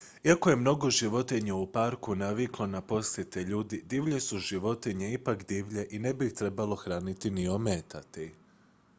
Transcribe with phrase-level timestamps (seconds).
[0.23, 5.87] iako je mnogo životinja u parku naviklo na posjete ljudi divlje su životinje ipak divlje
[5.91, 8.31] i ne bi ih trebalo hraniti ni ometati